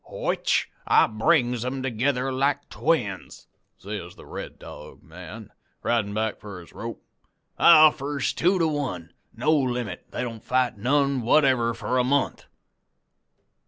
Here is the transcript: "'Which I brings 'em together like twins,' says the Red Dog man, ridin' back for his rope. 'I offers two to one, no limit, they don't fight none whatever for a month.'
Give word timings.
"'Which 0.09 0.71
I 0.87 1.05
brings 1.05 1.63
'em 1.63 1.83
together 1.83 2.31
like 2.33 2.67
twins,' 2.69 3.45
says 3.77 4.15
the 4.15 4.25
Red 4.25 4.57
Dog 4.57 5.03
man, 5.03 5.51
ridin' 5.83 6.11
back 6.15 6.39
for 6.39 6.59
his 6.59 6.73
rope. 6.73 7.03
'I 7.59 7.71
offers 7.71 8.33
two 8.33 8.57
to 8.57 8.67
one, 8.67 9.13
no 9.31 9.53
limit, 9.55 10.07
they 10.09 10.23
don't 10.23 10.43
fight 10.43 10.75
none 10.75 11.21
whatever 11.21 11.75
for 11.75 11.99
a 11.99 12.03
month.' 12.03 12.47